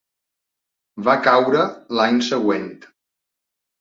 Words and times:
Va 1.09 1.15
caure 1.29 1.67
l'any 1.99 2.19
següent. 2.31 2.67